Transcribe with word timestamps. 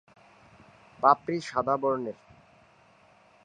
পাপড়ি 1.03 1.37
সাদা 1.41 1.75
বর্ণের। 1.81 2.17